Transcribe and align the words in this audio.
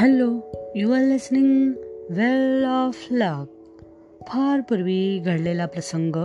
Hello 0.00 0.40
you 0.74 0.92
are 0.92 1.00
listening 1.00 1.72
well 2.10 2.64
of 2.64 3.06
luck 3.10 3.44
फार 4.28 4.60
पूर्वी 4.60 5.18
घडलेला 5.18 5.66
प्रसंग 5.66 6.16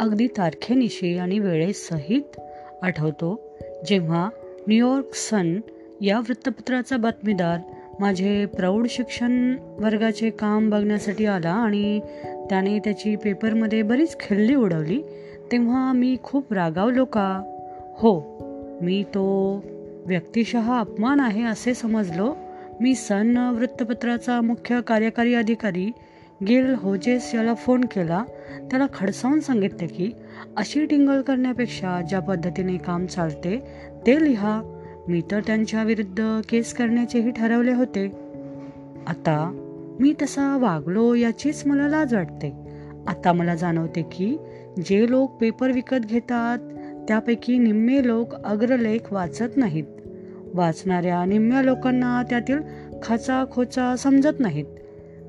अगदी 0.00 0.26
तारखेनिशी 0.26 1.18
आणि 1.18 1.38
वेळेसहित 1.38 2.40
आठवतो 2.82 3.40
जेव्हा 3.86 4.28
न्यूयॉर्क 4.68 5.04
सन 5.14 5.60
या 6.00 6.18
वृत्तपत्राचा 6.18 6.96
बातमीदार 6.96 7.58
माझे 8.00 8.46
प्रौढ 8.46 8.86
शिक्षण 8.90 9.56
वर्गाचे 9.78 10.30
काम 10.30 10.70
बघण्यासाठी 10.70 11.26
आला 11.26 11.52
आणि 11.52 12.00
त्याने 12.50 12.78
त्याची 12.78 13.16
पेपरमध्ये 13.16 13.82
बरीच 13.82 14.20
खिल्ली 14.20 14.54
उडवली 14.54 15.02
तेव्हा 15.52 15.92
मी 15.92 16.16
खूप 16.22 16.52
रागावलो 16.52 17.04
का? 17.04 17.42
हो 17.98 18.38
मी 18.82 19.02
तो 19.02 19.60
व्यक्तिशः 20.06 20.78
अपमान 20.78 21.20
आहे 21.20 21.42
असे 21.42 21.74
समजलो 21.74 22.34
मी 22.80 22.94
सन 22.94 23.36
वृत्तपत्राचा 23.36 24.40
मुख्य 24.40 24.80
कार्यकारी 24.80 25.34
अधिकारी 25.34 25.92
गिल 26.48 26.74
होजेस 26.74 27.34
याला 27.34 27.54
फोन 27.54 27.80
केला. 27.80 28.24
त्याला 28.70 28.86
खडसावून 28.94 29.40
सांगितले 29.40 29.86
की 29.86 30.10
अशी 30.56 30.84
टिंगल 30.86 31.22
करण्यापेक्षा 31.22 32.00
ज्या 32.08 32.20
पद्धतीने 32.20 32.76
काम 32.76 33.06
चालते 33.06 33.58
ते 34.06 34.24
लिहा. 34.24 34.62
मी 35.08 35.22
तर 35.30 35.40
त्यांच्या 35.40 35.82
विरुद्ध 35.82 36.40
केस 36.48 36.74
करण्याचेही 36.74 37.30
ठरवले 37.30 37.72
होते. 37.72 38.06
आता 39.06 39.38
मी 40.00 40.14
तसा 40.22 40.56
वागलो 40.56 41.14
याचीच 41.14 41.66
मला 41.66 41.88
लाज 41.88 42.14
वाटते. 42.14 42.52
आता 43.06 43.32
मला 43.32 43.54
जाणवते 43.54 44.02
की 44.02 44.36
जे 44.86 45.10
लोक 45.10 45.30
पेपर 45.30 45.70
विकत 45.70 46.06
घेतात 46.06 46.58
त्यापैकी 47.08 47.58
निम्मे 47.58 48.06
लोक 48.06 48.34
अग्रलेख 48.34 49.12
वाचत 49.12 49.56
नाहीत. 49.56 49.84
वाचणाऱ्या 50.56 51.24
निम्म्या 51.24 51.62
लोकांना 51.62 52.22
त्यातील 52.30 52.58
खाचा 53.02 53.44
खोचा 53.50 53.96
समजत 53.96 54.40
नाहीत. 54.40 54.64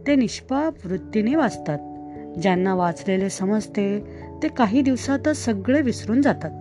ते 0.08 0.16
निष्पाप 0.16 0.74
वृत्तीने 0.86 1.36
वाचतात. 1.36 1.78
ज्यांना 2.42 2.76
वाचलेले 2.76 3.30
समजते 3.30 4.04
ते 4.44 4.48
काही 4.48 4.82
दिवसातच 4.82 5.38
सगळे 5.38 5.82
विसरून 5.82 6.22
जातात. 6.22 6.52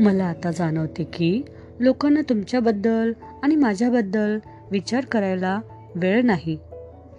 मला 0.00 0.24
आता 0.24 0.50
जाणवते 0.50 1.04
की 1.04 1.42
लोकांना 1.80 2.20
तुमच्याबद्दल 2.28 3.12
आणि 3.42 3.56
माझ्याबद्दल 3.56 4.38
विचार 4.70 5.04
करायला 5.04 5.60
वेळ 5.94 6.22
नाही 6.22 6.58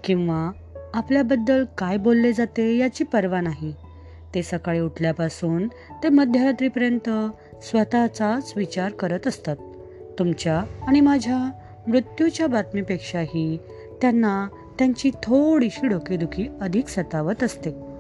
किंवा 0.04 0.52
आपल्याबद्दल 0.94 1.66
काय 1.78 1.98
बोलले 1.98 2.34
जाते 2.34 2.78
याची 2.78 3.04
पर्वा 3.04 3.42
नाही. 3.42 3.74
ते 4.36 4.44
सकाळी 4.44 4.80
उठल्यापासून 4.80 5.68
ते 6.04 6.10
मध्यरात्रीपर्यंत 6.10 7.10
स्वतःचाच 7.64 8.54
विचार 8.56 8.92
करत 8.92 9.28
असतात. 9.28 9.56
तुमच्या 10.22 10.64
आणि 10.88 11.02
माझ्या 11.02 11.52
मृत्यूच्या 11.88 12.48
बातमीपेक्षाही 12.48 13.58
त्यांना 14.02 14.48
त्यांची 14.80 15.12
थोडीशी 15.24 15.88
डोकेदुखी 15.88 16.48
अधिक 16.62 16.88
सतावत 16.88 17.44
असते. 17.44 17.91